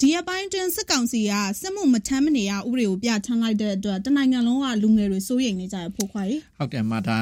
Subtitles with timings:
[0.00, 7.18] ဒီအပိုင်းတွင်စစ်ကောင်စီကစစ်မှုမထမ်းမနေရဥပဒေကိုပြထမ်းလိုက်တဲ့အတွက်တနိုင်ငံလုံးကလူငယ်တွေစိုးရိမ်နေကြရဖို့ခွာရီဟုတ်တယ်မှာဒါ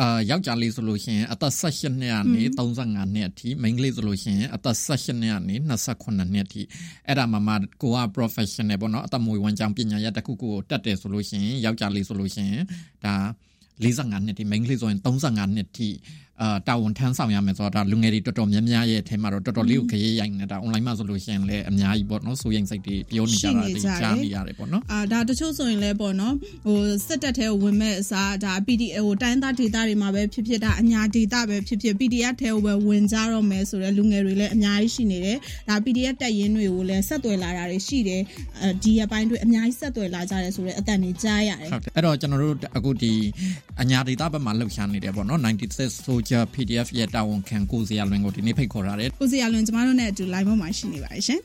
[0.00, 6.62] အာယောက်ျားလေးဆိုလို့ရှိရင်အသက်18နှစ်ကနေ35နှစ်အထိမိန်းကလေးဆိုလို့ရှိရင်အသက်18နှစ်ကနေ28နှစ်အထိ
[7.06, 12.64] အဲ့ဒါမှမှကိုက professional ပေါ့နော်အသက်မွေးဝမ်းကြောင်းပညာရပ်တစ်ခုခုကိုတက်တယ်ဆိုလို့ရှိရင်ယောက်ျားလေးဆိုလို့ရှိရင်
[13.04, 13.14] ဒါ
[13.82, 15.88] 45နှစ်ထိမိန်းကလေးဆိုရင်35နှစ်ထိ
[16.42, 26.34] အာတာဝန်ထမ်းဆောင်ရမယ်ဆိုတော့ဒါလူငယ်တွေတော်တော်များများရဲ့အထက်မှာတော့တော်တော်လေးကိုခရီးရိုက်နေတာ online မှာဆိုလို့ရှိရင်လည်းအများကြီးပေါ့နော်စိုးရိမ်စိတ်တွေပြောနေကြတာတွေကြားနေရတယ်ပေါ့နော်အာဒါတချို့ဆိုရင်လည်းပေါ့နော်
[26.66, 38.22] ဟိုစစ်တပ်ထဲကိုဝင်မဲ့အစားဒါ PDF ဟိုတိုင်းသားဒေသတွေမှာပဲဖြစ်ဖြစ်ဒါအညာဒေသပဲဖြစ်ဖြစ် PDF ထဲကိုပဲဝင်ကြတော့မယ်ဆိုတော့လူငယ်တွေလည်းအများကြီးရှိနေတယ်ဒါ PDF တက်ရင်တွေကိုလည်းဆက်သွယ်လာတာတွေရှိတယ်
[38.62, 43.12] အဲဒီအပိုင်းတွေအများကြီးဆက်သွယ်လာကြတယ်ဆိုတော့အတန်တွေကြားရတယ်ဟုတ်တယ်အဲ့တော့ကျွန်တော်တို့အခုဒီ
[43.82, 51.40] အညာဒေသဘက်မှာလှုပ်ရှားနေတယ်ပေါ့နော်96 Soldier PDF ရဲ့တာဝန်ခံကိုစရာလွင်ကိုဒီနေ့ဖိတ်ခေါ်ထားတယ်ကိုစရာလွင်ကျမတို့နဲ့အတူ live မှာရှိနေပါတယ်ရှင်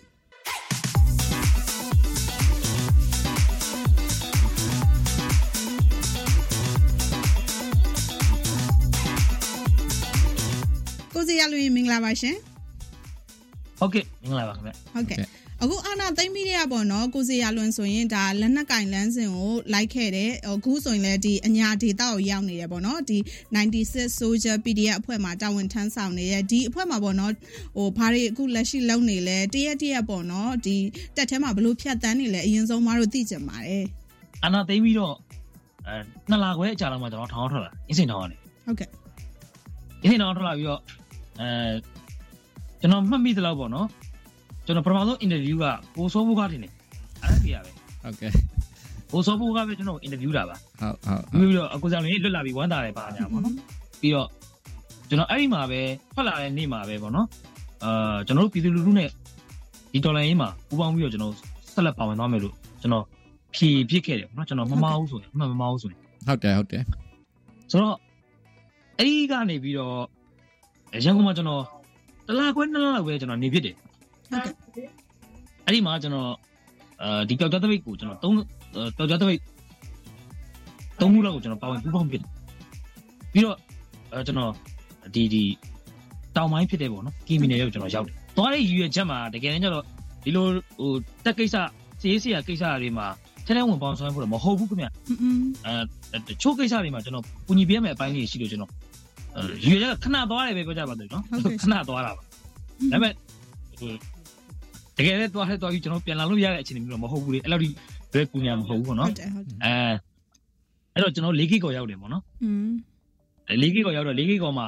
[11.14, 12.36] ကိုစရာလွင်မင်္ဂလာပါရှင်
[13.86, 15.18] ဟုတ်ကဲ့မင်္ဂလာပါခင်ဗျဟုတ်ကဲ့
[15.64, 23.18] အခုအာနာသိမ့်ပြီးတဲ့ပေါ့နော်ကိုစီရလွန်ဆိုရင်ဒါလက်နက်ကင်လန်းစင်ကိုလိုက်ခဲ့တယ်အခုဆိုရင်လည်းဒီအညာဒေတာကိုရောက်နေရပေါ့နော်ဒီ
[23.66, 27.32] 96 Soldier PDF အဖွဲ့မှာတာဝန်ထမ်းဆောင်နေရဒီအဖွဲ့မှာပေါ့နော်
[27.78, 30.78] ဟိုဘာတွေအခုလက်ရှိလုပ်နေလဲတရက်တရက်ပေါ့နော်ဒီ
[31.16, 33.86] တက်ထဲမှာဘလို့ဖြတ်တန်းနေလဲအရင်ဆုံးမတို့သိကြပါတယ်
[34.44, 35.16] အာနာသိမ့်ပြီးတော့
[35.88, 35.96] အဲ
[36.30, 38.90] နှစ်လခွဲအကြာလောက်မှကျွန်တော်ထောင်းထွက်လာအင်းစင်ထောင်းရတယ်ဟုတ်ကဲ့
[40.04, 40.82] အင်းစင်ထောင်းထွက်လာပြီးတော့
[41.42, 41.50] အဲ
[42.82, 43.88] ကျွန်တော်မှတ်မိသလောက်ပေါ့နော်
[44.66, 46.72] ကျွန်တော်ပထမဆုံး interview ကကိုစောဘူးကတင်တယ်
[47.22, 47.72] အဲ့ဒါပြရပဲ
[48.04, 48.32] ဟုတ်ကဲ့
[49.12, 50.96] ကိုစောဘူးကပဲကျွန်တော် interview တာပါဟုတ်
[51.32, 53.54] ဟုတ်ပြီးတော့အကူဆောင်လေးလွတ်လာပြီးဝမ်းသာတယ်ပါညာပေါ့နော်
[54.02, 54.28] ပြီးတော့
[55.10, 55.82] ကျွန်တော်အဲ့ဒီမှာပဲ
[56.14, 57.28] ထွက်လာတဲ့နေ့မှာပဲပေါ့နော်
[57.84, 59.10] အာကျွန်တော်တို့ပြည်သူလူထုနဲ့
[59.94, 61.34] ဒီဒေါ်လာရင်းမှာပူးပေါင်းပြီးတော့ကျွန်တော်
[61.74, 63.04] ဆက်လက်ပါဝင်သွားမယ်လို့ကျွန်တော်
[63.56, 66.84] ဖြည့်ဖြစ်ခဲ့တယ်ပေါ့နော်ကျွန်တော်မမအောင်ဆိုရင်မမမအောင်ဆိုရင်ဟုတ်တယ်ဟုတ်တယ်
[67.72, 67.98] ဆိုတော့
[69.00, 69.98] အဲ့ဒီကနေပြီးတော့
[71.06, 71.64] ရန်ကုန်မှာကျွန်တော်
[72.28, 73.76] တလားခွဲနှစ်လလောက်ပဲကျွန်တော်နေဖြစ်တယ်
[74.32, 74.42] ဟုတ်
[74.76, 74.88] ကဲ့
[75.66, 76.30] အဲ့ဒီမှာကျွန်တော်
[77.02, 78.36] အဲဒီပျောက်ကြားသပိတ်ကိုကျွန်တော်သုံး
[78.98, 79.40] ပျောက်ကြားသပိတ်
[81.02, 82.30] သုံးခုလောက်ကိုကျွန်တော်ပါဝင်ပူးပေါင်းဖြစ်တယ်
[83.34, 83.58] ပြီးတော့
[84.14, 84.52] အဲကျွန်တော်
[85.14, 85.44] ဒီဒီ
[86.36, 89.84] တောင်ပိုင်းဖြစ်တယ်ပေါ့နော်ကီမီနယ်ကိုကျွန်တော်ရောက်တယ်သွားတဲ့ရည်ရွယ်ချက်မှာတကယ်တမ်းကျတော့
[90.26, 90.46] ဒီလို
[90.80, 90.92] ဟို
[91.26, 91.56] တက်ကိစ္စ
[92.02, 93.08] စီးစီးရကိစ္စတွေမှာ
[93.46, 94.88] ထဲထဲဝင်ပေါင်းဆောင်ဖို့တော့မဟုတ်ဘူးခင်ဗျ
[95.66, 98.72] အဲတချို့ကိစ္စတွေမှာကျွန်တော်ပူညီပေးမယ်အပိုင်းကြီးရှိလို့ကျွန်တော်
[99.66, 101.24] ရည်ရွယ်ချက်ကခဏသွားတယ်ပဲပြောကြပါစို့နော်
[101.62, 102.24] ခဏသွားတာပါဒါ
[102.92, 103.14] ပေမဲ့
[104.98, 107.70] တကယ်လည်းသွားလဲသွားပြီးကျွန်တော်ပြန်လာလို့ရတဲ့အခြေအနေမျိုးတော့မဟုတ်ဘူးလေအဲ့လောက်ဒီ
[108.14, 109.72] ဘယ်ကူညာမဟုတ်ဘူးပေါ့နော်ဟုတ်တယ်ဟုတ်တယ်အဲ
[110.94, 112.70] အဲ့တော့ကျွန်တော်၄ဂိကောရောက်တယ်ပေါ့နော်อืม
[113.62, 114.68] ၄ဂိကောရောက်တော့၄ဂိကောမှာ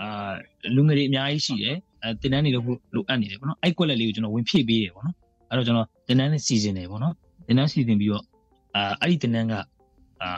[0.00, 0.32] အာ
[0.76, 5.16] လူငယ်တွေအများကြီးရှိတယ်အဲတင်တန်းနေလို့လိုအပ်နေတယ်ပေါ့နော်အဲ့ကွက်လက်လေးကိုကျွန်တော်ဝင်ဖြည့်ပေးတယ်ပေါ့နော်
[5.50, 7.14] အဲ့တော့ကျွန်တော်တင်တန်းနဲ့စီစဉ်တယ်ပေါ့နော်
[7.46, 8.24] တင်တန်းစီစဉ်ပြီးတော့
[8.74, 9.54] အာအဲ့ဒီတင်တန်းက
[10.22, 10.30] အာ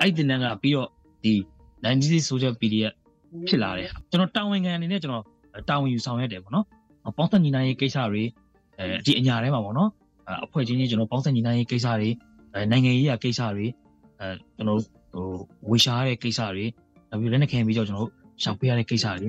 [0.00, 0.88] အဲ့ဒီတင်တန်းကပြီးတော့
[1.24, 1.32] ဒီ
[1.84, 2.92] 96 social PDF
[3.48, 5.24] ဖြစ်လာတယ်ကျွန်တော်တာဝန်ခံအနေနဲ့ကျွန်တော်
[5.68, 6.66] တာဝန်ယူဆောင်ရွက်တယ်ပေါ့နော်
[7.16, 8.24] ပေါင်းစပ်ညီနိုင်ရေးကိစ္စတွေ
[8.78, 9.90] အဲဒီအညာထဲမှာပေါ့နော်
[10.44, 12.08] အဖွဲ့ချင်းချင်းကျွန်တော်ပေါင်းစပ်ညီနိုင်ရေးကိစ္စတွေ
[12.70, 13.66] နိုင်ငံရေးရာကိစ္စတွေ
[14.20, 14.80] အဲကျွန်တော်
[15.12, 15.26] ဟို
[15.70, 16.64] ဝေရှာရတဲ့ကိစ္စတွေ
[17.10, 19.28] နောက်ပြီးလက်နက်ခဲပြီးတော့ကျွန်တော်တို့ရှောက်ပေးရတဲ့ကိစ္စတွေ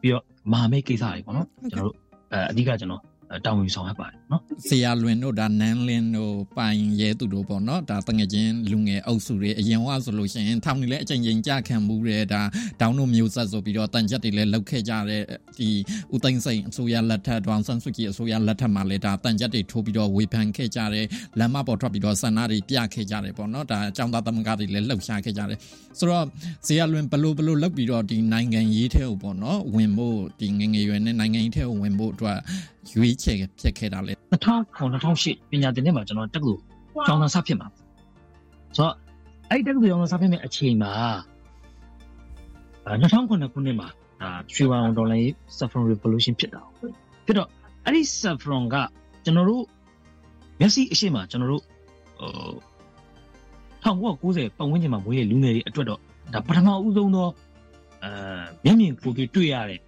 [0.00, 1.96] ပြီးတော့မဟာမိတ်ကိစ္စတွေပေါ့နော်ကျွန်တော်တို့
[2.32, 3.02] အဲအဓိကကျွန်တော်
[3.44, 12.42] တာဝန်ယူဆောင်ရပါတယ်နော်ဆရာလွင်တို့ဒါနန်းလင်းတို့ပိုင်ရဲသူတို့ပေါ့နော်ဒါတငယ်ချင်းလူငယ်အုပ်စုတွေအရင်ကဆိုလို့ရှိရင်ထောင်နေလဲအချိန်ချင်းကြခံမှုတဲ့ဒါ
[12.80, 15.22] ဒေါင်းတို့မျိုးဆက်ဆိုပြီးတော့တန်ချက်တွေလည်းလောက်ခဲ့ကြတဲ့
[15.58, 15.68] ဒီ
[16.14, 21.06] ဦးသိန်းစိန်အစိုးရလက်ထက်ဒေါန်ဆန်စုကြည်အစိုးရလက်ထက်မှာလည်းဒါတန်ချက်တွေထိုးပြီးတော့ဝေဖန်ခဲ့ကြတယ်
[21.38, 25.58] လမ်းမပေါ်ထွက်ပြီးတော့ဆန္ဒတွေပြခဲ့ကြတယ်ပေါ့နော်ဒါအကြောင်းသားသမဂ္ဂတွေလည်းလှုပ်ရှားခဲ့ကြတယ်
[25.98, 26.24] ဆိုတော့
[26.66, 32.38] ဆရာလွင်ဘလို့ဘလို့လောက်ပြီးတော့ဒီနိုင်ငံရေးထဲကိုပေါ့နော်ဝင်ဖို့ဒီငငယ်ရွယ်နဲ့နိုင်ငံရေးထဲကိုဝင်ဖို့အတွက်
[32.92, 36.60] ရွေးချယ်ဖြစ်ခဲ့တာလေ2009 2008ပညာသင်နှစ်မှာကျွန်တော်တက္ကသိုလ်
[37.06, 37.68] ကျောင်းသားစဖြစ်မှာ
[38.76, 38.94] ဆိုတော့
[39.50, 40.92] အဲ့တက္ကသိုလ်ကျောင်းသားစဖြစ်မဲ့အချိန်မှာ
[42.86, 43.88] 2009ခုနှစ်မှာ
[44.22, 46.62] ဒါရွှေဝါအောင်ဒေါ်လာရေး Saffron Revolution ဖြစ်တာ
[47.26, 47.48] ဖြစ်တော့
[47.84, 48.76] အဲ့ဒီ Saffron က
[49.24, 49.64] ကျွန်တော်တို့
[50.60, 51.62] မျက်စိအရှိမကျွန်တော်တို့
[52.20, 52.54] ဟို
[53.84, 56.00] 1990ပတ်ဝန်းကျင်မှာမွေးတဲ့လူငယ်တွေအတွက်တော့
[56.34, 57.28] ဒါပထမဦးဆုံးသော
[58.04, 58.10] အဲ
[58.64, 59.80] မျက်မြင်ကိုယ်တွေ့ရတဲ့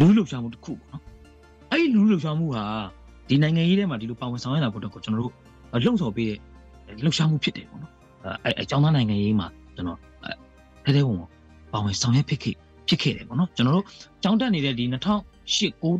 [0.00, 1.02] လူလှုပ်ရှားမှုတစ်ခုပေါ့နော်
[1.70, 2.64] အဲ့ဒီလူလှုပ်ရှားမှုဟာ
[3.28, 5.32] ဒီနိုင်ငံရေးထဲမှာဒီလိုပါဝင်ဆောင်ရတာဖို့တော့ကျွန်တော်တို့
[5.84, 6.38] လှုံ့ဆော်ပေးတဲ့
[7.04, 7.92] လှုပ်ရှားမှုဖြစ်တယ်ပေါ့နော်
[8.44, 9.98] အဲအကြောင်းသားနိုင်ငံရေးမှာကျွန်တော်
[10.84, 11.18] ထဲထဲဝင်
[11.72, 12.54] ပါဝင်ဆောင်ရွက်ဖြစ်ခဲ့
[12.88, 13.86] ဖြစ်ခဲ့တယ်ပေါ့နော်ကျွန်တော်တို့
[14.22, 14.94] ကြောင်းတက်နေတဲ့ဒီ2008
[15.82, 15.90] 9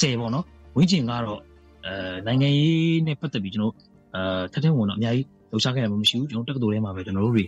[0.00, 0.44] 10ပေါ့နော်
[0.76, 1.40] ဝင်းကျင်ကတော့
[1.86, 3.74] အဲနိုင်ငံရေးနဲ့ပတ်သက်ပြီးကျွန်တော်
[4.14, 7.44] အဲထဲထဲဝင်တော့အများကြီးလှုပ်ရှားခဲ့ရမှာမရှိဘူးကျွန်တော်တက္ကသိုလ်ထဲမှာပဲကျွန်တော်တို့တွေ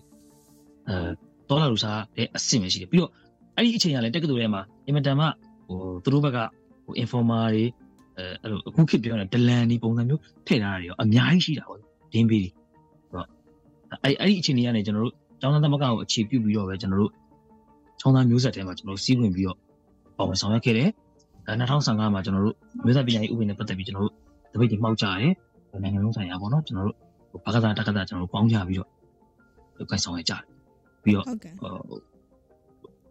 [0.89, 0.95] အဲ
[1.49, 3.11] တော်လာလှုပ်ရှားတဲ့အဆင့်ပဲရှိတယ်ပြီးတော့
[3.57, 5.27] အဲ့ဒီအချိန်ကလည်းတက္ကသိုလ်ထဲမှာအင်မတန်မှ
[5.69, 6.39] ဟိုသူတို့ဘက်က
[6.85, 7.65] ဟို informer တွေ
[8.19, 11.79] အဲအဲ့လိုအခုခေတ်ပြောတဲ့ဒလန်ဒီပုံစံမျိုးထည့်ထားတာတွေရောအများကြီးရှိတာပေါ့
[12.13, 13.27] ဒင်းပေးတွေဆိုတော့
[14.03, 17.13] အဲ့အဲ့ဒီအခြေအနေကနေကျွန်တော်တို့ကျောင်းသားသမဂ္ဂကိုအခြေပြုပြီးတော့ပဲကျွန်တော်တို့
[18.01, 19.59] ကျောင်းသားမျိုးဆက်ထဲမှာကျွန်တော်တို့စီးဝင်ပြီးတော့
[20.17, 20.91] ပေါ်ဝင်ဆောင်ရွက်ခဲ့တယ်
[21.47, 24.15] အဲ2015မှာကျွန်တော်တို့မျိုးဆက်ပညာရေးဥပဒေနဲ့ပတ်သက်ပြီးကျွန်တော်တို့
[24.53, 25.33] တပိတ်တွေမှောက်ကြရတယ်
[25.83, 26.97] နိုင်ငံလုံးဆိုင်ရာပေါ့နော်ကျွန်တော်တို့
[27.45, 28.91] ဘာကစားတက္ကသိုလ်ကျွန်တော်တို့ပေါင်းကြပြီးတော့
[29.79, 30.43] လုပ်ကိုင်ဆောင်ရွက်ကြတယ်
[31.03, 31.71] ပြီးတော့ဟုတ်ကဲ့ဟို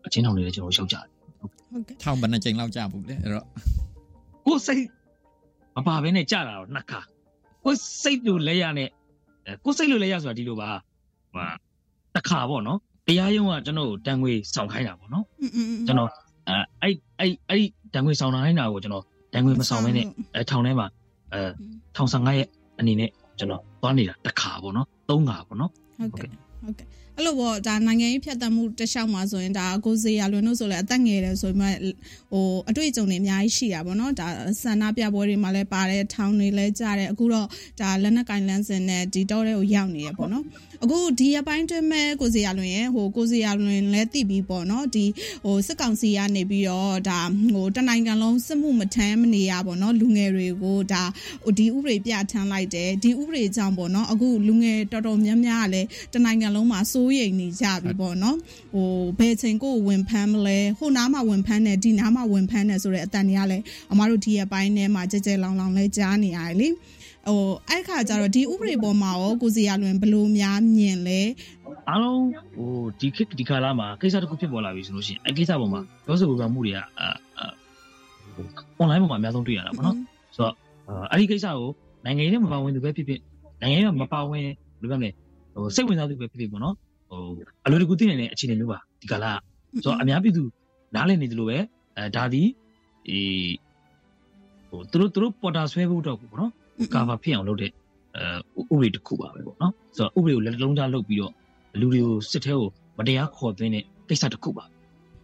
[0.06, 1.06] အချင်းထောင်တွေလည်းကျွန်တော်ရောက်ကြတယ်
[1.40, 3.46] ဟုတ်ကဲ့ထောင်ဘယ်နှချိန်လောက်ကြဘူးလဲအဲ့တော့
[4.46, 4.84] ကိုစိတ်
[5.76, 7.00] မပါဘဲနဲ့ကြတာတော့နှစ်ခါ
[7.66, 8.90] ကိုစိတ်လိုလက်ရနဲ့
[9.66, 10.70] ကိုစိတ်လိုလက်ရဆိုတာဒီလိုပါ
[11.34, 11.46] ဟို
[12.16, 15.26] တစ်ခါပေါ့နော်တရားရုံးကကျွန်တော်ကိုတန်ငွေဆောင်ခိုင်းတာပေါ့နော်
[15.88, 16.10] ကျွန်တော်
[16.82, 17.64] အဲ့အဲ့အဲ့
[17.94, 19.04] တန်ငွေဆောင်နိုင်တာကိုကျွန်တော်
[19.34, 20.06] တန်ငွေမဆောင်ဘဲနဲ့
[20.36, 20.88] အထောင်ထဲမှာ
[21.34, 21.40] အဲ
[21.96, 22.48] ထောင်ဆောင်ရဲ့
[22.80, 23.10] အနေနဲ့
[23.40, 25.72] ကျွန်တော်သွားနေတာတစ်ခါပေါ့နော်သုံးခါပေါ့နော်
[26.12, 26.30] ဟုတ်ကဲ့
[26.62, 31.68] ဟုတ်ကဲ့ အဲ့လိုပေါ့ဒါနိုင်ငံရေးဖြတ်သန်းမှုတစ်လျှောက်မှာဆိုရင်ဒါကိုစေရလွင်တို့ဆိုလဲအသက်ငယ်တယ်ဆိုမှ
[32.32, 34.28] ဟိုအတွေ့အကြုံတွေအများကြီးရှိတာပေါ့နော်ဒါ
[34.62, 37.48] ဆန္ဒပြပွဲတွေမှာလည်းပါတယ်ထောင်တွေလည်းကြားတယ်အခုတော့
[37.80, 40.46] ဒါလက်နက်ကင်လန်းစင်နဲ့ဒီတော့တဲ့ကိုရောက်နေရပေါ့နော်
[40.84, 45.06] အခုဒီအပိုင်းတွင်းမဲ့ကိုစေရလွင်ရဲ့ဟိုကိုစေရလွင်လည်းတည်ပြီးပေါ့နော်ဒီ
[45.44, 47.20] ဟိုစစ်ကောင်စီကနေပြီးတော့ဒါ
[47.54, 51.04] ဟိုတနိုင်ငံလုံးစစ်မှုမထမ်းမနေရပေါ့နော်လူငယ်တွေကိုဒါ
[51.44, 58.38] ဟိုဒီဥပဒေပြဋ္ဌာန်းလိုက်တယ်ဒီဥပဒေကြောင့်ပေါ့နော်အခုလူငယ်တော်တော်များများကလည်းတနိုင်ငံလုံးမှာစိုးရိမ်နေကြပြီပေါ့နော်
[58.74, 58.90] ဟို
[59.20, 66.68] ဘယ်ချိန်ကိုဝင်ဖမ်းမလဲဟိုနားမှာဝင်ဖမ်းတယ်ဒီနားမှာဝင်ဖမ်းတယ်ဆိုတဲ့အတန်တွေကလည်းအမားတို့ဒီအပိုင်းထဲမှာကြဲကြဲလောင်လောင်လဲကြားနေရတယ်လေ
[67.28, 71.22] ဟိုအဲ့ခါကျတော့ဒီဥပဒေပေါ်မှာရောကိုစီရလွင်ဘယ်လို့များမြင်လဲ
[71.90, 72.22] အားလုံး
[72.56, 76.84] ဟိုဒီခေတ်ဒီကာလမှာကိစ္စတစ်ခုဖြစ်ပေါ်လာပြီဆိုလို့ရှိရင်အဲ့ကိစ္စပေါ်မှာပြောဆိုပြောမှုတွေကအာ
[77.40, 77.48] အာ
[78.36, 78.46] ဟို
[78.82, 79.98] online ပေါ်မှာအများဆုံးတွေ့ရတာပေါ့နော်
[80.36, 80.54] ဆိုတော့
[81.12, 81.70] အဲ့ဒီကိစ္စကို
[82.06, 83.20] နိုင်ငံရေးနဲ့မပါဝင်သူပဲဖြစ်ဖြစ်
[83.62, 85.10] နိုင်ငံရေးမှာမပါဝင်ဘယ်လိုပြောမလဲ
[85.54, 86.76] ဟိုစိတ်ဝင်စားသူပဲဖြစ်ဖြစ်ပေါ့နော်
[87.14, 87.32] ဟို
[87.66, 89.34] အလိုတကူသိနေတဲ့အခြေအနေမျိုးပါဒီကာလက
[89.74, 90.44] ဆိုတော့အများပြည်သူ
[90.96, 91.58] နားလည်နေတယ်လို့ပဲ
[91.98, 92.44] အဲဒါဒီ
[93.10, 93.54] အေး
[94.70, 96.52] ဟိုသူတို့သူတို့ပေါ်တာဆွဲဖို့တော့ပေါ့နော်
[96.94, 97.72] ကာဗာဖြစ်အောင်လုပ်တဲ့
[98.16, 101.34] အဲဥပဒေတစ်ခုပါပဲပေါ့နော်ဆိုတော့ဥပဒေကိုလက်လုံးကြားလုပ်ပြီးတော့
[101.80, 104.64] လူတွေကိုစစ်ထဲကိုမတရားခေါ်သွင်းတဲ့ကိစ္စတစ်ခုပါ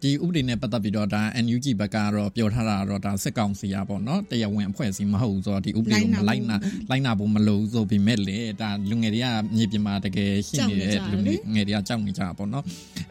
[0.02, 6.56] ဒီဥပဒေနဲ့ပတ်သက်ပြီးတော့ဒါ NUG ဘက်ကတော့ပြောထားတာတော့ဒါစစ်ကောင်စီရပေါ့နော်တရားဝင်အဖွဲ့အစည်းမဟုတ်ဘူးဆိုတော့ဒီဥပဒေကိုမလိုက်နာ
[6.90, 9.26] လိုက်နာဖို့မလိုဘူးဆိုပေမဲ့လေဒါလူငယ်တွေက
[9.56, 11.18] မြေပြင်မှာတကယ်ရှိနေတဲ့လူ
[11.54, 12.64] ငယ်တွေကကြောက်နေကြတာပေါ့နော်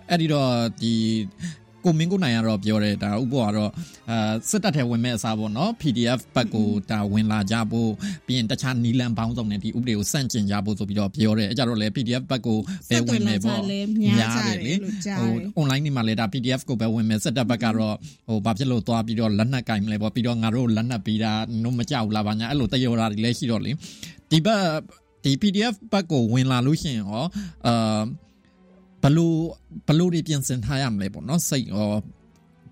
[0.09, 0.51] အဲ့ဒီတော့
[0.81, 0.93] ဒီ
[1.85, 3.71] ကိုမင်းကိုနိုင်ကတော့ပြောတယ်ဒါဥပ္ပကတော့
[4.11, 7.91] အာစစ်တပ်ထဲဝင်မဲ့အစားပေါ့နော် PDF ဘက်ကိုဒါဝင်လာကြဖို့
[8.27, 12.57] ပြီးရင်တခြားနီလန်ပေါင်းစုံနဲ့ဒီဥပဒေကိုစန့်ကျင်ကြဖို့ဆိုပြီးတော့ပြောတယ်အဲကြတော့လေ PDF ဘက်ကို
[12.89, 13.61] ပဲဝင်မယ်ပေါ့
[14.17, 17.95] များကြတယ်လို့ကြားဟိုတယ် online နေမှာလေဒါ PDF ကိုပဲဝင်မယ်စစ်တပ်ဘက်ကတော့
[18.27, 21.31] ဟိုဘာဖြစ်လို့သွားပြီးတော့လက်နက်ကင်မလဲပေါ့ပြီးတော့ငါတို့လက်နက်ပြီးတာ
[21.63, 23.71] နို့မကြောက်လားဗာညာအဲ့လိုတယောတာတွေလည်းရှိတော့လေ
[24.31, 24.63] ဒီဘက်
[25.23, 27.25] ဒီ PDF ဘက်ကိုဝင်လာလို့ရှိရင်ရော
[27.67, 28.01] အာ
[29.03, 29.37] ဘလို့
[29.87, 31.91] ဘလို့တွေပြင်ဆင်ထားရမလဲပေါ့နော်စိတ်ရော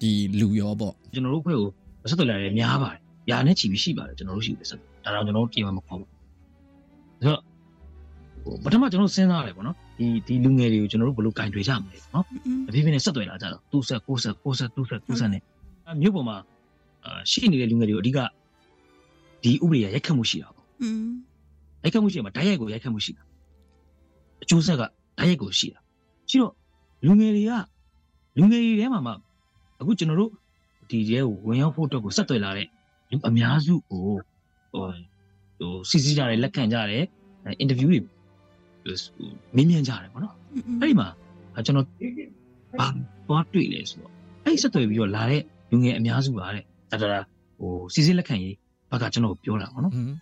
[0.01, 1.69] ဒီလူရောပေါ့ကျွန်တော်တို့ဖွဲ့ကို
[2.09, 6.09] ဆက်သွယ်လာတယ်များပါတယ်ညာနဲ့ချီပြီးရှိပါတယ်ကျွန်တော်တို့ရှိတယ်ဆက်ဒါတော့ကျွန်တော်တို့ပြင်မမခေါ်ဘူး
[7.23, 7.41] ဆိုတော့
[8.43, 12.25] ဟိုပထမကျွန်တော်တို့စဉ်းစားရတယ်ပေါ့နော်ဒီဒီလူငယ်တွေကိုကျွန်တော်တို့ဘယ်လိုကင်တွေကြမလဲနော်
[12.67, 15.41] အပြည့်ပြည့်နဲ့ဆက်သွယ်လာကြတော့သူဆက်ကိုဆက်ကိုဆက်သူဆက်သူဆက်နဲ့
[16.01, 16.37] မြို့ပေါ်မှာ
[17.05, 18.19] အာရှိနေတဲ့လူငယ်တွေကိုအဓိက
[19.43, 21.09] ဒီဥပဒေရရိုက်ခတ်မှုရှိတာပေါ့อืม
[21.83, 23.23] ရိုက်ခတ်မှုရှိမှာဓာတ်ရိုက်ကိုရိုက်ခတ်မှုရှိတာ
[24.43, 24.87] အကျိုးဆက်ကဓာ
[25.23, 25.79] တ်ရိုက်ကိုရှိတာ
[26.29, 26.53] ရှိတော့
[27.05, 27.51] လူငယ်တွေက
[28.37, 29.13] လူငယ်တွေထဲမှာမှ
[29.79, 30.31] အခုကျွန်တော်တို့
[30.89, 32.67] ဒီရဲကိုဝင်ရောက်ဖို့အတွက်ကိုဆက်သွယ်လာတဲ့
[33.11, 34.01] လူအများစုကို
[34.71, 34.85] ဟို
[35.59, 37.03] ဟိုစီစီကြတယ်လက်ခံကြတယ်
[37.59, 37.99] အင်တာဗျူးတွေ
[39.55, 40.35] မင်းမြန်းကြတယ်ပေါ့နော်
[40.81, 41.07] အဲ့ဒီမှာ
[41.55, 41.87] အဲကျွန်တော်
[42.79, 42.87] ဘာ
[43.27, 44.11] သွားတွေ့လဲဆိုတော့
[44.43, 45.41] အဲ့ဒီဆက်သွယ်ပြီးတော့လာတဲ့
[45.71, 47.19] လူငယ်အများစုပါတဲ့ဒါဒါဒါ
[47.59, 48.55] ဟိုစီစစ်လက်ခံရေး
[48.91, 50.15] ဘက်ကကျွန်တော်ကိုပြောတာပေါ့နော်ဟွန်း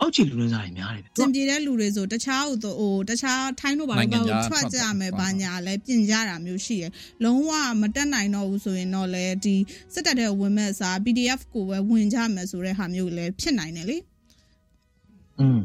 [0.00, 6.90] အောက်ခြေလူရင်းစားတွေများတယ်။သင်ပြေတဲ့လူတွေဆိုတခြားဟိုတခြားထိုင်းတို့ဘာလို့ဘာလို့ထွက်ကြမယ်ဘာညာလဲပြင်ကြတာမျိုးရှိတယ်။
[7.24, 9.56] လုံးဝမတက်နိုင်တော့ဘူးဆိုရင်တော့လေဒီ
[9.94, 13.96] စစ်တပ်တဲ့ဝင်မဲ့စား PDF ကိုပဲဝင်ကြမယ်ဆိုတဲ့ဟာမျိုးလည်းဖြစ်နိုင်တယ်လေ။
[15.40, 15.58] อืม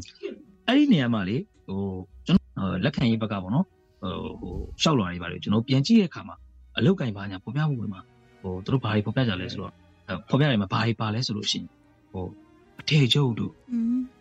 [0.66, 1.80] အဲ့ဒီနေရာမှာလေဟို
[2.26, 3.66] ကျွန်တော်လက်ခံရေးဘက်ကပေါ့နော်
[4.40, 6.36] ဟိုရှောက်လွှာတွေပါလေကျွန်တော်ပြန်ကြည့်တဲ့အခါမှာ
[6.78, 8.00] အလုတ်ကင်ဘာညာပေါ်ပြမှုတွေမှာ
[8.42, 9.72] ဟိုသူတို့ဘာတွေပေါ်ပြကြလဲဆိုတော့
[10.28, 11.66] ပေါ်ပြတယ်မှာဘာတွေပါလဲဆိုလို့ရှိရင်
[12.12, 12.24] ဟို
[12.80, 13.52] အထေချုပ်တို့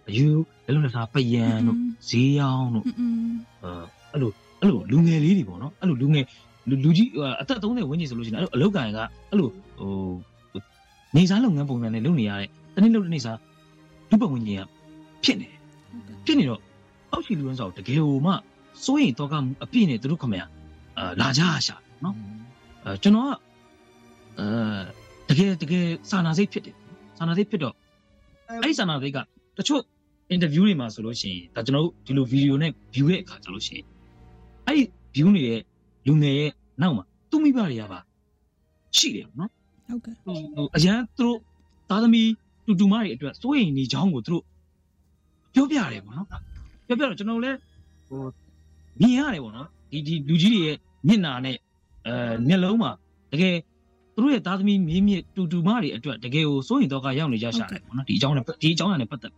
[0.09, 0.27] အယူ
[0.65, 1.77] လည်းလို့လည်းထားပယံတို့
[2.09, 3.33] ဈေးရောင်းတို့อืม
[3.63, 3.69] အဲ
[4.11, 4.31] အဲ့လို
[4.61, 6.25] အဲ့လိုလူငယ်လေးတွေပေါ့နော်အဲ့လိုလူငယ်
[6.69, 9.91] လူလူကြီးဟိုအသက်30ဝန်းကျင်ဆိုလို့ရှိရင်အဲ့လိုအလောက်ကန်ကအဲ့လိုဟို
[11.15, 13.39] နေစားလုပ်ငန်းပုံစံနဲ့လုပ်နေရတဲ့တနေ့လုပ်တဲ့နေစား
[14.09, 14.63] လူပတ်ဝန်းကျင်က
[15.23, 15.59] ဖြစ်နေတယ်
[16.25, 16.61] ဖြစ်နေတော့
[17.11, 18.33] အောက်ချီလူရင်းဆောင်တကယ်ဟိုမှ
[18.85, 19.33] စိုးရင်တော့က
[19.63, 20.41] အပြည့်နဲ့သူတို့ခမရ
[20.97, 22.15] အာလာကြရှာနော်
[22.85, 23.31] အဲကျွန်တော်က
[24.39, 26.75] အဲတကယ်တကယ်စာနာစိတ်ဖြစ်တယ်
[27.17, 27.75] စာနာစိတ်ဖြစ်တော့
[28.49, 29.17] အဲ့ဒီစာနာစိတ်က
[29.57, 29.81] တချို့
[30.33, 33.85] interview တွေမှာဆိုလို့ရှိရင်ဒါကျွန်တော်တို့ဒီလို video နဲ့ view ရဲ့အခါကျလို့ရှိရင်
[34.67, 34.83] အဲ့ဒီ
[35.15, 35.61] view နေတဲ့
[36.07, 36.51] လူငယ်ရဲ့
[36.81, 37.99] နောက်မှာသူ့မိဘတွေကပါ
[38.97, 39.51] ရှိတယ်ပေါ့နော်
[39.87, 41.37] ဟုတ်ကဲ့ဟိုဟိုအရန်သူတို့
[41.89, 42.29] သားသမီး
[42.65, 44.43] တူတူမတွေအတွက်စိုးရိမ်နေချောင်းကိုသူတို့
[45.53, 46.27] ပြောပြရတယ်ပေါ့နော်
[46.87, 47.57] ပြောပြတော့ကျွန်တော်လည်း
[48.07, 48.21] ဟို
[48.99, 50.77] မြင်ရတယ်ပေါ့နော်ဒီဒီလူကြီးတွေရဲ့
[51.07, 51.57] မျက်နှာနဲ့
[52.07, 52.91] အဲမျက်လုံးမှာ
[53.31, 53.55] တကယ်
[54.15, 59.33] သူတို့ရဲ့သားသမီးမြင်းမြစ်တူတူမတွေအတွက်တကယ်ကိုစိုးရိမ်တော့ကရောက်နေကြရှာတယ်ပေါ့နော်ဒီအကြောင်းနဲ့ဒီအကြောင်းနဲ့ပတ်သက်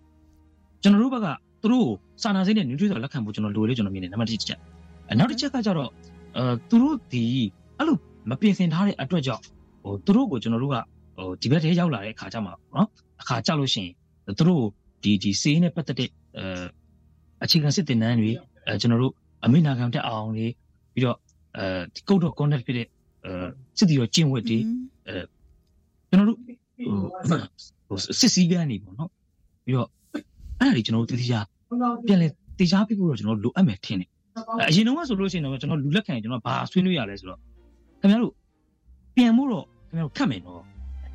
[0.82, 1.28] ကျွန်တော်တို့ဘက်က
[1.62, 4.60] သူတို့ကိုစာနာစိတ်နဲ့နျူထရီဆိုလက်ခံဖို့ကျွန်တော်လိုတယ်ကျွန်တော်မြင်တယ်နံပါတ်1ချက်
[5.10, 5.90] အဲနောက်တစ်ချက်ကကြတော့
[6.38, 7.24] အဲသူတို့ဒီ
[7.78, 7.98] အဲ့လို
[8.30, 9.44] မပြင်ဆင်ထားတဲ့အတွက်ကြောင့်
[9.84, 10.76] ဟိုသူတို့ကိုကျွန်တော်တို့က
[11.18, 12.88] ဟိုဒီဘက်ထဲရောက်လာတဲ့အခါကျမှနော်
[13.22, 14.64] အခါကြလို့ရှိရင်သူတို့
[15.04, 16.44] ဒီဒီစေးနဲ့ပတ်သက်တဲ့အဲ
[17.44, 18.32] အခြေခံစစ်တင်နန်းတွေ
[18.66, 19.14] အဲကျွန်တော်တို့
[19.46, 20.48] အမိနာခံတက်အောင်တွေ
[20.94, 21.18] ပြီးတော့
[21.58, 22.88] အဲဒီကုတ်တော့ contact ဖြစ်တဲ့
[23.26, 23.32] အဲ
[23.78, 24.60] စစ်တီရောကျင့်ဝတ်တွေ
[26.10, 26.58] ကျွန်တော်တို့ဟို
[27.88, 29.10] ဟိုစစ်စည်းကမ်းတွေပေါ့နော်
[29.66, 29.90] ပြီးတော့
[30.60, 31.36] အဲ့ဒါတွေကျွန်တော်တို့တိတိကျ
[32.08, 32.28] ပြန်လဲ
[32.60, 34.10] တရားပြဖို့တော့ကျွန်တော်လိုအပ်မယ်ထင်တယ်
[34.70, 37.40] အရင်တော့ဆိုလို့ရှိရင်တော့ကျွန်တော်လူလက်ခံရင်ကျွန်တော်ဘာဆွေးနွေးရလဲဆိုတော့
[38.02, 38.34] ခင်ဗျားတို့
[39.16, 40.64] ပြန်ဖို့တော့ခင်ဗျားတို့ခတ်မယ်နော်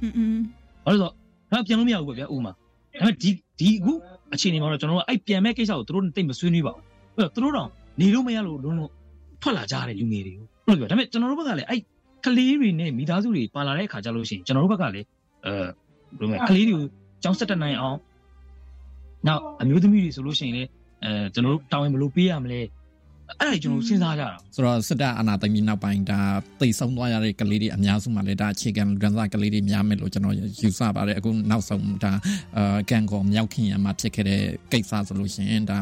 [0.02, 0.38] อืม
[0.84, 1.08] ဘာလို့ဆို
[1.52, 2.54] တော့ပြန်လို့မရဘူးပေါ့ဗျာဥမာဒါ
[2.92, 3.92] ပေမဲ့ဒီဒီအခု
[4.34, 7.68] အခြေအနေမှာတော့ကျွန်တော်တို့အဲ့ပြန်မဲ့ကိစ္စကိုတို့တိတ်မဆွေးနွေးပါဘူးသူတို့တော့
[8.00, 8.90] နေလို့မရလို့လုံးလုံး
[9.42, 11.80] ထွက်လာကြတဲ့လူငယ်တွေကိုဟုတ်ပြီဒါပေမဲ့ကျွန်တော်တို့ဘက်ကလည်းအဲ့
[12.25, 15.06] ကလေးတွေနဲ့မိသားစုတွေပါလာတဲ့အခါကျလို့ရှိရင်ကျွန်တော်တို့ဘက်ကလည်း
[15.46, 15.52] အဲ
[16.18, 16.84] ဘယ်လိုမလဲကလေးတွေကို
[17.22, 17.96] ကြောင်းဆက်တနိုင်အောင်
[19.26, 20.68] နောက်အမျိုးသမီးတွေဆိုလို့ရှိရင်လည်း
[21.04, 22.60] အဲကျွန်တော်တို့တောင်းရင်ဘယ်လိုပေးရမလဲ
[23.40, 26.20] အဲ့ဒါကျွန်တော်စဉ်းစားကြတာဆိုတော့စစ်တပ်အာဏာသိမ်းပြီးနောက်ပိုင်းဒါ
[26.60, 32.12] တိတ်ဆုံးသွားရတဲ့ကလေးတွေအများစုမှလည်းဒါအခြေခံလူဒန်းစားကလေးတွေများမယ်လို့ကျွန်တော်ယူဆပါတယ်အခုနောက်ဆုံးဒါ
[32.56, 35.78] အာကန်ကောမြောက်ခင်ရမှာဖြစ်ခဲ့တဲ့ကိစ္စဆိုလို့ရှိရင်ဒါ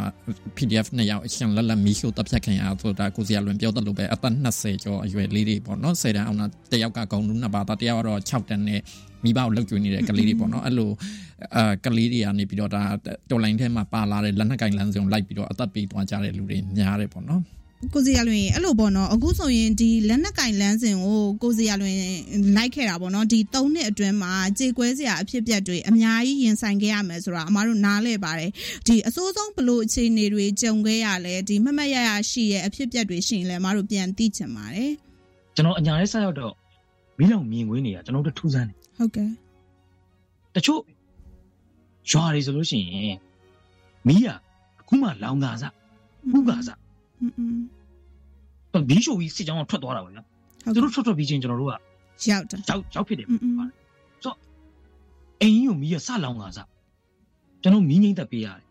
[0.57, 8.81] PDF နှစ်ယောက်အရှင်လက်လက်မီရှို့တပ်ဖြတ်ခင်ရဆိုတာကိုစီရလွန်ပြောတတ်လို့ပဲအသက်20ကျော်အရွယ်လေးတွေပေါ့နော်10တန်းအောင်တော့တယောက်ကဂုံလူနှစ်ပါးတယောက်ကတော့6တန်းနဲ့
[9.25, 10.91] မိဘကိုလှုပ်ကြွေးနေတဲ့ကလေးတွေပေါ့နော်အဲ့လို
[11.57, 12.83] အာကလေးတွေကနေပြီးတော့ဒါ
[13.31, 17.43] တော်လိုင်းထဲမှာပါလာတဲ့လက်နက်ကင်လမ်းစုံလိုက်ပြီးတော့အသက်ပေးသွားကြတဲ့လူတွေများတယ်ပေါ့နော်
[17.95, 21.97] ကိုစီရလွင်အဲ့လိုပေါ့နော်အခုဆိုရင်ဒီလက်နက်ကင်လန်းစဉ်ကိုကိုစီရလွင်
[22.57, 28.51] လိုက်ခဲ့တာပေါ့နော်ဒီ၃နှစ်အတွင်းမှာကြေကွဲစရာအဖြစ်အပျက်တွေအများကြီးရင်ဆိုင်ခဲ့ရမယ်ဆိုတာအမားတို့နားလဲပါတယ်
[28.87, 34.93] ဒီအစိုးဆုံးဘလို့အခြေအနေတွေကြုံခဲ့ရလဲဒီမမတ်ရရရှိရဲ့အဖြစ်အပျက်တွေရှိရင်လည်းအမားတို့ပြန်သိချင်ပါတယ်
[35.57, 36.55] ကျွန်တော်အညာလေးဆက်ရောက်တော့
[37.19, 39.29] မီးလောင်မြင်ကွင်းနေတာကျွန်တော်တို့ထူးဆန်းတယ် ဟုတ်ကဲ့
[40.55, 40.81] တချို့
[42.11, 43.19] ရွာတွေဆိုလို့ရှိရင်
[44.07, 44.29] မီးက
[44.81, 45.65] အခုမှလောင်တာစ
[46.33, 46.71] ခုကစ
[47.21, 47.27] อื
[47.57, 47.61] ม
[48.73, 50.27] တော့မီးရှို့ပြီးစစ်ကြောင်းကထွက်သွားတာပေါ့နော်
[50.75, 51.75] သူတို့ထွက်ထွက်ပြီးချင်းကျွန်တော်တို့က
[52.29, 53.39] ရောက်တာရောက်ရောက်ဖြစ်တယ်ဆို
[54.25, 54.37] တော့
[55.41, 56.59] အင်းကြီးကိုမီးကစလောင်တာစ
[57.63, 58.67] ကျွန်တော်မီးငိမ့်တက်ပေးရတယ်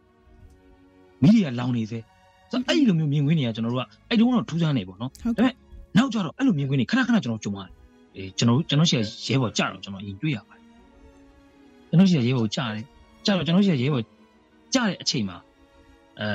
[1.21, 2.03] မီးတွေကလောင်နေသေး
[2.51, 5.53] ဆိုအဲ့ဒီလိုမျိုးမြင်ကွင်းတွေကကျွန်တော်တို့ကအဲ့တုန်းကတော့ထူးဆန်းနေပေါ့နော်ဒါပေမဲ့
[5.97, 7.73] နောက်ကျတော့အဲ့လိုမြင်ကွင်းတွေခဏခဏကျွန်တော်ကြုံရတယ်
[8.15, 10.63] အေးကျွန်တော်ကျွန်တော်ရှိရရဲဘော်ကြတော့ကျွန်တော်အရင်တွေ့ရပါတယ်
[11.89, 12.85] ကျွန်တော်ရှိရရဲဘော်ကြားတယ်
[13.25, 14.03] ကြတော့ကျွန်တော်ရှိရရဲဘော်
[14.73, 15.37] ကြားတဲ့အချိန်မှာ
[16.19, 16.27] အဲ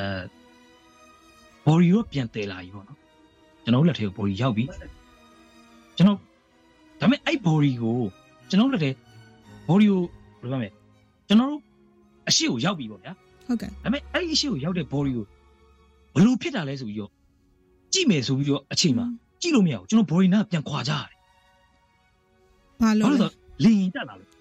[1.65, 2.99] ဘော်ရီရောပြန်တယ်လာပြီပေါ့နော်
[3.65, 4.65] ကျွန်တော်လက်ထဲကိုဘော်ရီရောက်ပြီ
[5.97, 6.19] ကျွန်တော်
[7.01, 7.99] ဒါပေမဲ့အဲ့ဘော်ရီကို
[8.51, 8.91] ကျွန်တော်လက်ထဲ
[9.69, 10.03] ဘော်ရီကို
[10.41, 10.71] ဘယ်လိုပြောမလဲ
[11.29, 11.61] ကျွန်တော်တို့
[12.29, 13.13] အရှိကိုရောက်ပြီပေါ့ဗျာ
[13.47, 15.25] ဟုတ်ကဲ့ဒါပေမဲ့အဲ့ဒီအရှိကိုရောက်တဲ့ body ကို
[16.15, 17.11] ဘလို့ဖြစ်တာလဲဆိုပြီးတော့
[17.93, 19.07] ကြည့်မယ်ဆိုပြီးတော့အချိန်မှာ
[19.43, 21.14] ကြည့်လို့မရဘူးကျွန်တော် body နာပြန်ခွာကြရတယ်
[22.85, 23.29] ဘာလို့လဲ
[23.65, 24.33] လင်တက်လာလို့ဩ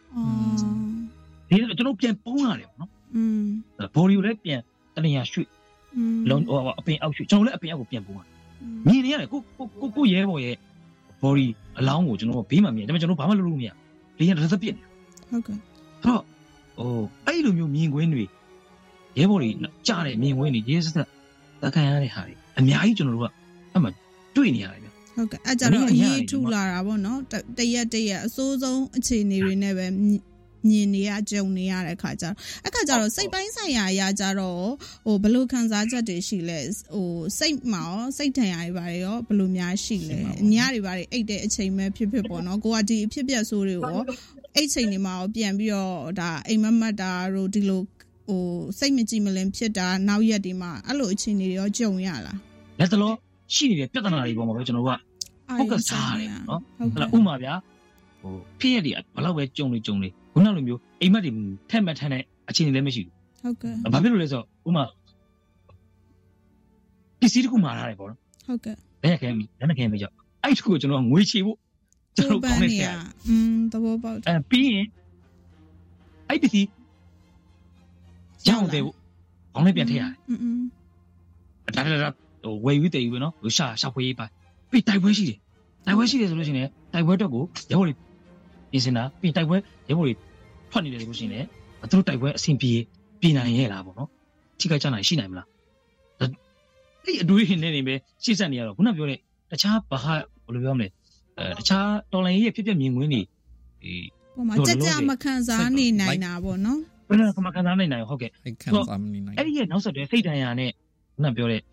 [1.50, 3.46] ဒီကျွန်တော်ပြန်ပုံးရတယ်ပေါ့နော်อืม
[3.96, 4.60] ဘော်ဒီကိုလည်းပြန်
[4.96, 5.48] တလျာရွှေ့
[6.30, 8.30] လုံးဟိုအပင်အောက်ရွှေ့ကျွန်တော်လည်းအပင်အောက်ကိုပြန်ပုံးရတယ်
[8.88, 10.56] မြင်နေရတယ်ကိုကိုကိုရဲဘော်ရဲ့
[11.22, 11.46] ဘော်ဒီ
[11.80, 13.70] အလောင်းကိုကျွန်တော်ဘေးမှာမြင်တယ်ဒါပေမဲ့ကျွန်တော်ဘာမှလုပ်လို့မရ
[14.20, 14.84] လေရင်တစ်သက်ပြစ်နေ
[15.30, 15.62] ဟုတ်ကဲ့အဲ့
[16.06, 16.22] တော့
[16.78, 18.24] ဟိုအဲ့လိုမျိုးမြင်ကွင်းတွေ
[19.18, 19.50] ရဲဘော်တွေ
[19.88, 20.96] ကြားတယ်မြင်ကွင်းတွေရဲစက်
[21.62, 23.28] သက်ခံရတဲ့ဟာတွေအများကြီးကျွန်တော်တို့က
[23.76, 23.88] အမှ
[24.36, 24.83] တွေ့နေရတယ်
[25.16, 29.88] ဟုတ်ကဲ့အဲ့ကြတော့အရေးထူလာတာပေါ့နော်တတရက်တရက်အစိုးဆုံးအခြေအနေတွေနဲ့ပဲ
[30.70, 32.36] မြင်နေရကြုံနေရတဲ့ခါကျတော့
[32.68, 34.62] အခါကျတော့စိတ်ပိုင်းဆိုင်ရာအရာကြတော့
[35.06, 36.60] ဟိုဘလို့ခံစားချက်တွေရှိလဲ
[36.94, 40.20] ဟိုစိတ်မှာရောစိတ်ထန်ရာတွေပါတယ်ရောဘလို့များရှိလဲ
[40.54, 44.02] ညတွေပါတယ်အိတ်တဲ့အချိန်ပဲဖြစ်ဖြစ်ပေါ့နော်ကိုကဒီအဖြစ်ပြက်ဆိုးတွေရော
[44.56, 47.82] အိတ်ချိန်တွေမှာရောပြန်ပြီးတော့ဒါအိမ်မက်မက်တာတို့ဒီလို
[48.28, 48.44] ဟို
[48.80, 52.40] စိတ်မကြည်မလင်ဖြစ်တာနောက်ရက်ဒီမှာအဲ့လိုအခြေအနေတွေရောကြုံရလား
[52.80, 53.14] လက်တလော
[53.55, 54.99] ရှိနေတဲ့ပြဿနာတွေပေါ်မှာပဲကျွန်တော်တို့က
[55.59, 57.55] focus ထားရတယ်နော် ဟုတ် အဲ့ ကဲ့ ဒါဥမာဗျာ
[58.21, 61.33] ဟိုဖြစ်ရတဲ့ဘယ်တော့ပဲကြုံနေကြုံနေခုနလိုမျိုးအိမ်မက်တွေ
[61.71, 63.03] ထက်မှတ်ထမ်းတဲ့အခြေအနေလည်းမရှိ
[63.43, 64.85] ဟုတ်ကဲ့ ဘူးဘာဖြစ်လို့လဲဆိုတော့ဥမာ
[67.21, 71.59] ပစ္စည်းတစ်ခုမှာထားတယ်ပေါ့နော် ဟုတ်ကဲ့ လက်ရခဲမိလက်ရခဲမိကြောက်အဲ့ဒီတစ်ခုကိုကျွန်တော်ငွေချေဖို့
[72.17, 72.95] ကျွန်တော်ကောင်းနေတယ်
[73.29, 74.87] อืมသဘောပေါက်တယ် အဲပြီးရင်
[76.29, 76.69] အဲ့ပစ္စည်း
[78.47, 78.97] ရအောင်တယ်ဖို့
[79.55, 80.61] ကောင်းလေးပြန်ထည့်ရတယ် อืมอืม
[81.77, 82.11] ဒါဒါဒါ
[82.44, 84.26] ဟိုဝယ်ယူတည်ယူပဲနော်ဟိုရှာရှာဖွေးပါ
[84.70, 85.38] ပြီးတိုက်ပွဲရှိတယ်
[85.86, 87.94] တိုက်ပွဲရှိတယ်ဆိုလို့ရှိရင်တိုက်ပွဲတော့ကိုရဲဘော်တွေ
[88.72, 89.58] ပြင်စင်တာပြီးတိုက်ပွဲ
[89.90, 90.14] ရဲဘော်တွေ
[90.72, 91.48] ထွက်နေတယ်လို့ရှိရင်လည်း
[91.92, 92.72] သူတို့တိုက်ပွဲအဆင်ပြေ
[93.22, 94.10] ပြည်နိုင်ရဲ့လားပေါ့နော်
[94.60, 95.48] ထိခိုက်ကြနိုင်ရှိနိုင်မလား
[96.20, 99.20] အဲ့အတွေးဟင်းနေနေပဲရှေ့ဆက်နေရတော့ခုနပြောတဲ့
[99.52, 100.14] တခြားဘာဟာ
[100.46, 100.88] ဘယ်လိုပြောမလဲ
[101.38, 103.22] အဲတခြားတော်လိုင်းရဲ့ဖြစ်ပျက်မြင်ကွင်းတွေ
[103.84, 103.94] ဒီ
[104.36, 110.72] ပေါ်မှာကြက်ကြမခံစားနေနိုင်တာပေါ့နော်ဘယ်လိုကမှခံစားနိုင်နိုင်ဟုတ်ကဲ့အဲ့ခံစားမနေနိုင်အဲ့ဒီရဲ့နောက်ဆက်တွဲစိတ်ဒဏ်ရာနဲ့
[111.16, 111.68] ခုနပြောတဲ့ဟိ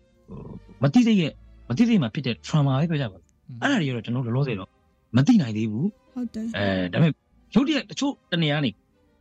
[0.83, 1.31] မတိစိတ်ရဲ့
[1.69, 3.23] မတိစိတ်မှာဖြစ်တဲ့ trauma ပဲပြောကြပါဘူး
[3.61, 4.69] အဲ့ဒါတွေကတော့ကျွန်တော်တို့လောလောဆယ်တော့
[5.15, 7.11] မသိနိုင်သေးဘူးဟုတ်တယ်အဲဒါပေမဲ့
[7.55, 8.71] ရုပ်တရက်တချို့တနေရာနေ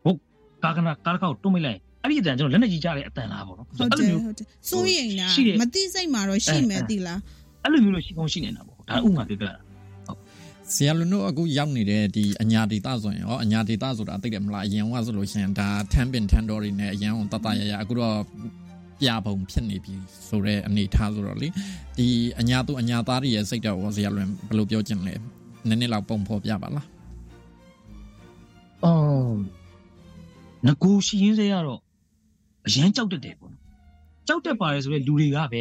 [0.05, 0.17] ဘုတ်
[0.65, 5.27] ကာကနာကာကောက်တွုံးမိလိုက်အဲ့ဒီအတန်ကျွန်တော်လက်နဲ့ကြီးကြတဲ့အတန်လားပေါ့နော်ဟုတ်တယ်ဟုတ်တယ်စိုးရိမ်တာ
[5.61, 7.21] မသိစိတ်မှာတော့ရှိမယ်သိလား
[7.63, 9.55] အဲ့လိုမျိုးလို့ရှိကောင်းရှိနေတာပေါ့ဒါဥမာပြောပြတာ
[10.75, 18.17] ဆရာလူတို့အခုရောက်နေတဲ့ဒီအညာဒေတာဆိုရင်ရောအညာဒေတာဆိုတာသိတယ်မလားအရင်ကဆိုလို့ရှိရင်ဒါထမ်းပင်ထန်တော်တွေနဲ့အရင်ကတတရရအခုတော့
[19.01, 19.95] ပြပုံဖြစ်နေပြီ
[20.29, 21.49] ဆိုတော့အနေထားဆိုတော့လေ
[21.99, 22.07] ဒီ
[22.41, 25.15] အညာသူအညာသားတွေရဲ့စိတ်တော့ဆရာလွင်ဘယ်လိုပြောချင်လဲ
[25.69, 26.87] နည်းနည်းလောက်ပုံဖော်ပြပါလား
[28.85, 29.37] အော်
[30.67, 31.81] ငကိုရှိရင်းစေရတော့
[32.67, 33.63] အရန်ကြောက်တတ်တယ်ပေါ့နော်
[34.29, 35.61] ကြောက်တတ်ပါတယ်ဆိုတော့လူတွေကပဲ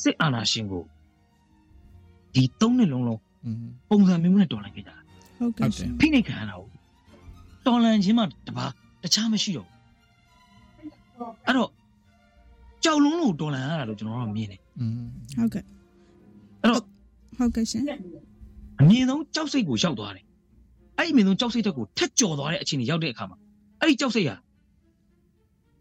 [0.00, 0.84] စစ်အာဏာရှင်ကို
[2.34, 4.96] ဒီသုံးနှစ်လုံးလုံးอืมပုံစံမျိုးနဲ့တော်လှန်ခဲ့ကြတာ
[5.38, 6.70] ဟုတ်ကဲ့ရှင်ဖိနှိပ်ခံရတာဟုတ်
[7.66, 8.66] တော်လှန်ခြင်းမှတပါ
[9.02, 9.74] တခြားမရှိတော့ဘူး
[11.46, 11.70] အဲ့တော့
[12.83, 15.05] ကြောက်လုံးလို့တော်လှန်ရတာလို့ကျွန်တော်တို့မြင်တယ် อืม
[15.37, 15.63] ဟုတ်ကဲ့
[16.61, 16.83] အဲ့တော့
[17.37, 17.83] ဟုတ်ကဲ့ရှင်
[18.79, 20.25] အမြင်ဆုံးကြောက်စိတ်ကိုရောက်သွားတယ်
[20.97, 23.37] အဲ့ဒီအမြင်ဆုံးကြောက်စိတ်တက်ကိုထက်ကျော်သွားတဲ့အခြေအနေရောက်တဲ့အခါမှာ
[23.79, 24.35] အဲ့ဒီကြောက်စိတ်ဟာ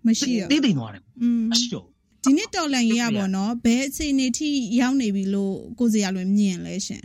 [0.06, 1.92] မရှိရ တေးတိမ်သွားတယ် อืม မရှိတော့ဘူး
[2.24, 4.48] ဒီနေ့တော်လန်ရေးရပါတော့ဘယ်အခြေအနေထိ
[4.80, 7.04] ရောက်နေပြီလို့ကိုစရာလွင်မြင်လဲရှင်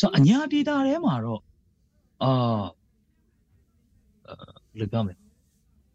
[0.00, 1.40] ဆိုတော့အညာဒေတာထဲမှာတော့
[2.22, 2.62] အာ
[4.28, 4.34] အဲ
[4.74, 5.14] ဘယ်လိုပြောမလဲ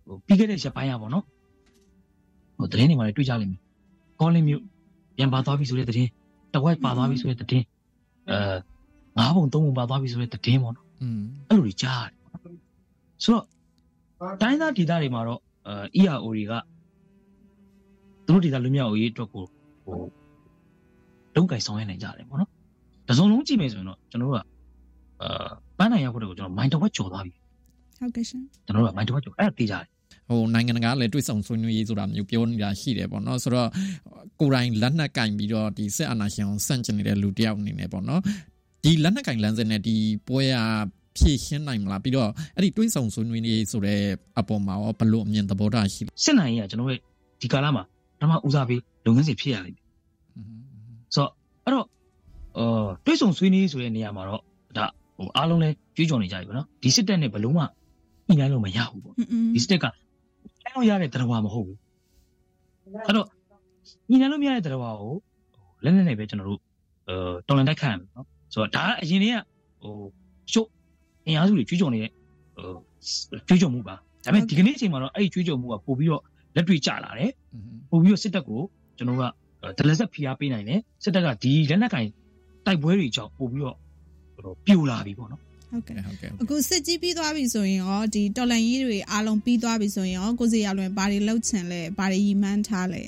[0.05, 1.23] ဟိုပြီးခဲ့တဲ့ရက်ပိုင်းရပါတော့
[2.62, 3.60] ဟိုသတင်းတွေမှာလည်းတွေ့ကြလိမ့်မယ်
[4.20, 4.62] ကောလင်းမြို့
[5.16, 6.10] ပြန်ပါသွားပြီဆိုတဲ့သတင်း
[6.54, 7.64] တဝက်ပါသွားပြီဆိုတဲ့သတင်း
[8.30, 8.36] အဲ
[9.18, 12.42] ငါးပုံသုံးပုံပါသွားပြီဆိုတဲ့သတင်းပေါ့နော်อืมအဲ့လိုတွေကြားရတယ်ပေါ့နော်
[13.22, 13.46] ဆိုတော့
[14.40, 16.52] တိုင်းသားဒေတာတွေမှာတော့အဲ ERO တွေက
[18.26, 19.44] သူတို့ဒေတာလွတ်မြောက်ရေးအတွက်ကို
[19.84, 19.96] ဟို
[21.34, 22.50] လုံခြုံဆောင်ရနိုင်ကြတယ်ပေါ့နော်
[23.08, 24.40] တစုံလုံးကြည့်မယ်ဆိုရင်တော့ကျွန်တော်တို့က
[25.22, 27.32] အာပန်းနိုင်ရောက်ဖို့တော့ကျွန်တော်မိုင်းတစ်ဝက်ကျော်သွားပြီ
[27.98, 29.84] ဟုတ်ကဲ့ရှင်ကျွန်တော်တို့ကမိုင်းတစ်ဝက်ကျော်အဲ့ဒါသိကြတယ်
[30.28, 33.68] ဟိုနိုင်ငံတကာလည်းတွေ့ဆုံဆွေးနွေးရေးဆိုတာမျိုးပြောနေတာရှိတယ်ပေါ့နော်ဆိုတော့
[34.40, 38.20] ကိုယ်တိုင်လက်နက်ကင်ပြီးတော့ဒီစစ်အာဏာရှင်ကိုစန့်ကျင်နေတဲ့လူတစ်ယောက်အနေနဲ့ပေါ့နော်
[38.84, 39.96] ဒီလက်နက်ကင်လမ်းစဉ်နဲ့ဒီ
[40.28, 40.54] ပွဲရ
[41.16, 44.00] ဖြည့်ရှင်းနိုင်မလားပြီးတော့အဲ့ဒီတွေ့ဆုံဆွေးနွေးရေးဆိုတဲ့
[44.38, 47.00] အပေါ်မှာရောဘယ်လိုအမြင်သဘောထားရှိလဲစစ်နိုင်ရေးကကျွန်တော်တို့
[47.42, 47.82] ဒီကာလမှာ
[48.18, 49.84] ပထမဦးစားပေးလုပ်ငန်းစဉ်ဖြစ်ရလိမ့်မယ်
[51.14, 51.30] ဆိုတော့
[51.64, 51.86] အဲ့တော့
[52.58, 54.42] အာတွေးဆုံဆွေးနွေးဆိုတဲ့နေရာမှာတော့
[54.76, 57.64] ဒါဟိုအားလုံးလဲကြွေးကြော်နေကြပြီပေါ့နော်ဒီစစ်တပ်နဲ့ဘယ်လုံးမှ
[58.26, 59.80] ညှိနှိုင်းလို့မရဘူးပေါ့อืมဒီစတက်
[60.62, 61.78] ကအဲ့လိုရတဲ့တရားမဟုတ်ဘူး
[63.06, 63.26] အဲ့တော့
[64.10, 65.14] ညီနလို့မရတဲ့တရားကို
[65.84, 66.60] လက်နဲ့နဲ့ပဲကျွန်တော်တို့
[67.08, 67.14] အဲ
[67.46, 69.38] တော်လန်တိုက်ခတ်ရမယ်နော်ဆိုတော့ဒါကအရင်တည်းက
[69.82, 69.94] ဟို
[70.52, 70.68] ရှုပ်
[71.26, 72.10] အင်အားစုတွေကြွေးကြော်နေတဲ့
[72.54, 73.94] ဟိုကြွေးကြော်မှုပါ
[74.24, 76.22] ဒါပေမဲ့ဒီကနေ့အချိန်မှာတော့အဲ့ဒီကြွေးကြော်မှုကပို့ပြီးတော့
[76.54, 77.32] လက်တွေ့ကျလာတယ်
[77.90, 78.60] ပို့ပြီးတော့စစ်တပ်ကို
[78.96, 79.22] ကျွန်တော်က
[79.78, 82.06] ဒလဆက်ဖိအားပေးနိုင်တယ်စစ်တပ်ကဒီလက်နက်ကင်
[82.66, 83.76] တိုက်ပွဲတွေကြောင့်ပို့ပြီးတော့
[84.34, 93.02] ဟိုပြိုလာပြီပေါ့နော် ဟုတ်ကဲ့ဟုတ်ကဲ့အခုစစ်ကြီးပြီးသွားပြီဆိုရင်ရောဒီတော်လန်ရေးတွေအားလုံးပြီးသွားပြီဆိုရင်ရောကိုစရာလွင်ဘာတွေလှုပ်ချင်လဲဘာတွေရီမန်းထားလဲ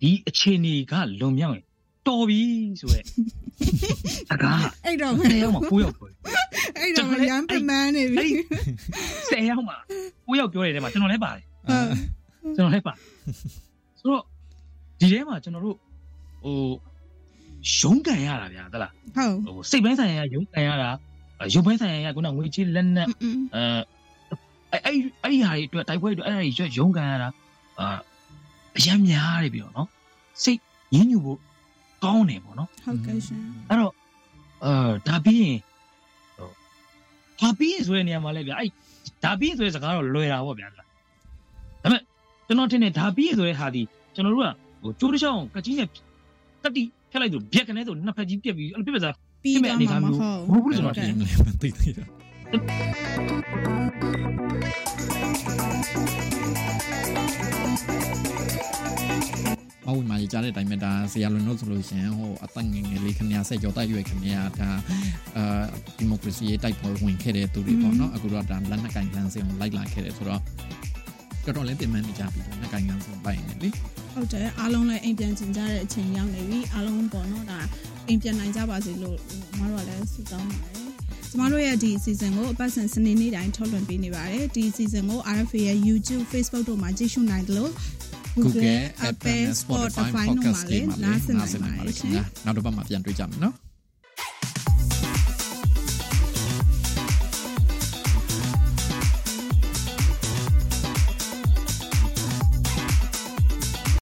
[0.00, 1.64] ဒီအခြေအနေကလွန်မြောက်ရင်
[2.08, 2.40] တော်ပြီ
[2.80, 3.04] ဆိုရက်
[4.32, 6.16] အကားအဲ့တော့ဆယ်ယောက်မှ9ယောက်ပြောတယ်
[6.78, 8.28] အဲ့တော့ရမ်းပမန်းနေပြီ
[9.30, 9.74] ဆယ်ယောက်မှ
[10.06, 12.94] 9ယောက်ပြောတဲ့ထဲမှာကျွန်တော်လည်းပါတယ်ဟုတ်ကျွန်တော်လည်းပါ
[14.00, 14.24] ဆိုတော့
[15.00, 15.76] ဒီထဲမှာကျွန်တော်တို့
[16.44, 16.56] ဟို
[17.78, 20.90] ရုံးကန်ရတာဗျာသလားဟုတ်ဟိုစိတ်ပိုင်းဆိုင်ရာရုံးကန်ရတာ
[21.54, 23.40] ရုပ်ပိုင်းဆိုင်ရာကခုနငွေကြီးလက်နက်อืม
[24.72, 27.28] အဲအဲ့အဲ့အဲ့ဒီဟာတွေအတွက်တိုက်ပွဲတွေအဲ့ဒါတွေရွရုံးကန်ရတာ
[27.80, 27.88] အာ
[28.76, 29.88] အရမ်းများတယ်ပြီးတော့နော်
[30.42, 30.58] စိတ်
[30.94, 31.38] ညှဉ်းညူဖို့
[32.04, 33.92] ကောင်းတယ်ပေါ့နော်ဟုတ်ကဲ့ရှင်အဲ့တော့
[34.64, 35.58] အာဒါပြီးရင်
[36.38, 36.50] ဟို
[37.40, 38.70] ဒါပြီးရင်ဆိုတဲ့နေရာမှာလဲဗျာအဲ့
[39.24, 40.82] ဒါပြီးရင်ဆိုတဲ့စကားတော့လွယ်တာပေါ့ဗျာဒါ
[41.82, 42.02] ပေမဲ့
[42.46, 43.82] ကျွန်တော်ထင်တယ်ဒါပြီးရင်ဆိုတဲ့ဟာဒီ
[44.14, 44.48] ကျွန်တော်တို့က
[44.82, 45.88] ဟိုကျိုးတစ်ချောင်းကကြီးနဲ့
[46.64, 53.18] ကတိဖြတ်လိုက်ဆိုဗျက်ကနေဆိုနှစ်ဖက်ကြီးပြက်ပြီးအဲ့လိုပြက်ပြက်စား ပြီးတော့မှာမဟုတ်မဟုတ်ဘူးကျွန်တော်ထင်မလဲမသိသေးတာ
[59.90, 64.70] အဝိမာကြီးကြားတဲ့အတိုင်းပဲဒါဆရာလွန်တို့ဆိုလို့ရှိရင်ဟိုအသက်ငယ်ငယ်လေးခင်ဗျာဆက်ကြောတိုက်ရွယ်ခင်ဗျာဒါ
[65.36, 65.64] အာ
[65.98, 70.40] ဒီမိုကရေစီရေးတိုက်ပွဲဝင်ခဲ့တဲ့သူတွေပေါ့နော်အခုတော့ဒါလက်နက်ကင်လမ်းစဉ်ကိုလိုက်လာခဲ့တယ်ဆိုတော့
[71.44, 73.68] တော်တော်လေးပြင်ပန်းနေကြပြီလက်ကင်လမ်းစဉ်လိုက်နေလေ
[74.12, 77.60] ဟုတ်တယ်အားလုံးလည်းအိမ်ပြန်ကျင်ကြတဲ့အချိန်ရောက်နေပြီအားလုံးပေါ့နော်ဒါ
[78.08, 79.18] အိမ်ပြန်နိုင်ကြပါစေလို့
[79.58, 80.88] မတို့ကလည်းဆုတောင်းပါတယ်
[81.30, 87.72] ကျမတို့ရဲ့ဒီ season ကိုအပတ်စဉ်စနေနေ့တိုင်းထုတ်လွှင့်ပေးနေပါတယ်ဒီ season ကို RFA ရဲ့ YouTube Facebook တို့မှာကြည့်ရှုနိုင်တယ်လို့
[88.42, 88.64] Google
[89.10, 92.12] Apple Spotify Podcast တွေမှာလည်းနားဆင်နိုင်ပါတယ်ရှင်
[92.44, 93.54] နောက်တစ်ပတ်မှာပြန်တွေ့ကြမယ်နော်